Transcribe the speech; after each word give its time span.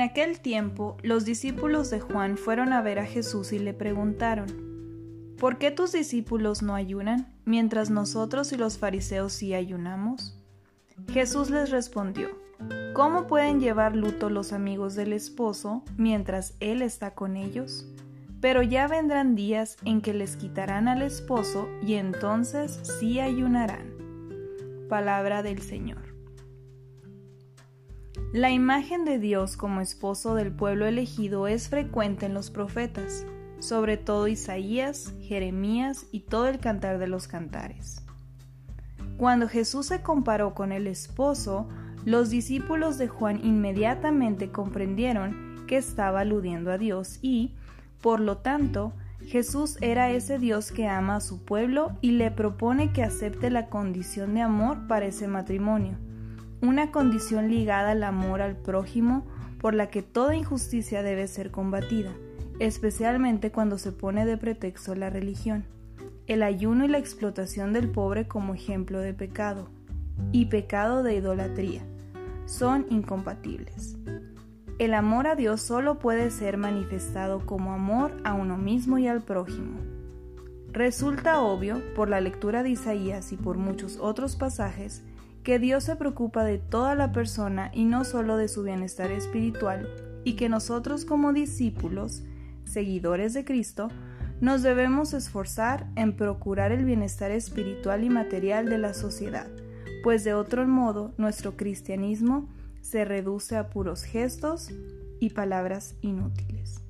aquel 0.00 0.40
tiempo 0.40 0.98
los 1.02 1.24
discípulos 1.24 1.88
de 1.88 1.98
Juan 1.98 2.36
fueron 2.36 2.74
a 2.74 2.82
ver 2.82 2.98
a 2.98 3.06
Jesús 3.06 3.52
y 3.52 3.58
le 3.58 3.72
preguntaron, 3.72 4.68
¿Por 5.38 5.56
qué 5.56 5.70
tus 5.70 5.92
discípulos 5.92 6.62
no 6.62 6.74
ayunan, 6.74 7.32
mientras 7.46 7.88
nosotros 7.88 8.52
y 8.52 8.56
los 8.56 8.76
fariseos 8.76 9.32
sí 9.32 9.54
ayunamos? 9.54 10.38
Jesús 11.10 11.48
les 11.48 11.70
respondió, 11.70 12.28
¿Cómo 12.92 13.26
pueden 13.26 13.60
llevar 13.60 13.96
luto 13.96 14.28
los 14.28 14.52
amigos 14.52 14.94
del 14.94 15.12
esposo 15.12 15.84
mientras 15.96 16.54
él 16.60 16.82
está 16.82 17.14
con 17.14 17.36
ellos? 17.36 17.86
Pero 18.40 18.62
ya 18.62 18.88
vendrán 18.88 19.36
días 19.36 19.76
en 19.84 20.00
que 20.00 20.12
les 20.12 20.36
quitarán 20.36 20.88
al 20.88 21.02
esposo 21.02 21.68
y 21.80 21.94
entonces 21.94 22.80
sí 22.98 23.20
ayunarán. 23.20 23.92
Palabra 24.88 25.42
del 25.42 25.62
Señor. 25.62 26.17
La 28.32 28.50
imagen 28.50 29.06
de 29.06 29.18
Dios 29.18 29.56
como 29.56 29.80
esposo 29.80 30.34
del 30.34 30.52
pueblo 30.52 30.84
elegido 30.84 31.46
es 31.46 31.70
frecuente 31.70 32.26
en 32.26 32.34
los 32.34 32.50
profetas, 32.50 33.24
sobre 33.58 33.96
todo 33.96 34.28
Isaías, 34.28 35.14
Jeremías 35.22 36.04
y 36.12 36.20
todo 36.20 36.46
el 36.46 36.58
cantar 36.58 36.98
de 36.98 37.06
los 37.06 37.26
cantares. 37.26 38.04
Cuando 39.16 39.48
Jesús 39.48 39.86
se 39.86 40.02
comparó 40.02 40.52
con 40.52 40.72
el 40.72 40.86
esposo, 40.86 41.70
los 42.04 42.28
discípulos 42.28 42.98
de 42.98 43.08
Juan 43.08 43.40
inmediatamente 43.42 44.50
comprendieron 44.50 45.64
que 45.66 45.78
estaba 45.78 46.20
aludiendo 46.20 46.70
a 46.70 46.76
Dios 46.76 47.20
y, 47.22 47.54
por 48.02 48.20
lo 48.20 48.36
tanto, 48.36 48.92
Jesús 49.20 49.78
era 49.80 50.10
ese 50.10 50.38
Dios 50.38 50.70
que 50.70 50.86
ama 50.86 51.16
a 51.16 51.20
su 51.20 51.46
pueblo 51.46 51.96
y 52.02 52.10
le 52.10 52.30
propone 52.30 52.92
que 52.92 53.02
acepte 53.02 53.48
la 53.48 53.70
condición 53.70 54.34
de 54.34 54.42
amor 54.42 54.86
para 54.86 55.06
ese 55.06 55.28
matrimonio 55.28 55.96
una 56.60 56.90
condición 56.90 57.48
ligada 57.48 57.92
al 57.92 58.02
amor 58.02 58.42
al 58.42 58.56
prójimo 58.56 59.26
por 59.60 59.74
la 59.74 59.88
que 59.88 60.02
toda 60.02 60.36
injusticia 60.36 61.02
debe 61.02 61.26
ser 61.28 61.50
combatida, 61.50 62.12
especialmente 62.58 63.50
cuando 63.50 63.78
se 63.78 63.92
pone 63.92 64.24
de 64.24 64.36
pretexto 64.36 64.94
la 64.94 65.10
religión, 65.10 65.64
el 66.26 66.42
ayuno 66.42 66.84
y 66.84 66.88
la 66.88 66.98
explotación 66.98 67.72
del 67.72 67.90
pobre 67.90 68.28
como 68.28 68.54
ejemplo 68.54 69.00
de 69.00 69.14
pecado, 69.14 69.70
y 70.32 70.46
pecado 70.46 71.02
de 71.02 71.14
idolatría, 71.16 71.82
son 72.46 72.86
incompatibles. 72.90 73.96
El 74.78 74.94
amor 74.94 75.26
a 75.26 75.34
Dios 75.34 75.60
solo 75.60 75.98
puede 75.98 76.30
ser 76.30 76.56
manifestado 76.56 77.44
como 77.44 77.72
amor 77.72 78.16
a 78.24 78.34
uno 78.34 78.56
mismo 78.56 78.98
y 78.98 79.08
al 79.08 79.22
prójimo. 79.22 79.80
Resulta 80.70 81.40
obvio, 81.40 81.82
por 81.94 82.08
la 82.08 82.20
lectura 82.20 82.62
de 82.62 82.70
Isaías 82.70 83.32
y 83.32 83.36
por 83.36 83.56
muchos 83.56 83.98
otros 83.98 84.36
pasajes, 84.36 85.02
que 85.48 85.58
Dios 85.58 85.84
se 85.84 85.96
preocupa 85.96 86.44
de 86.44 86.58
toda 86.58 86.94
la 86.94 87.10
persona 87.10 87.70
y 87.72 87.86
no 87.86 88.04
solo 88.04 88.36
de 88.36 88.48
su 88.48 88.64
bienestar 88.64 89.10
espiritual, 89.10 89.88
y 90.22 90.34
que 90.34 90.50
nosotros 90.50 91.06
como 91.06 91.32
discípulos, 91.32 92.22
seguidores 92.64 93.32
de 93.32 93.46
Cristo, 93.46 93.88
nos 94.42 94.62
debemos 94.62 95.14
esforzar 95.14 95.86
en 95.96 96.14
procurar 96.14 96.70
el 96.70 96.84
bienestar 96.84 97.30
espiritual 97.30 98.04
y 98.04 98.10
material 98.10 98.68
de 98.68 98.76
la 98.76 98.92
sociedad, 98.92 99.46
pues 100.02 100.22
de 100.22 100.34
otro 100.34 100.68
modo 100.68 101.14
nuestro 101.16 101.56
cristianismo 101.56 102.50
se 102.82 103.06
reduce 103.06 103.56
a 103.56 103.70
puros 103.70 104.02
gestos 104.02 104.68
y 105.18 105.30
palabras 105.30 105.94
inútiles. 106.02 106.82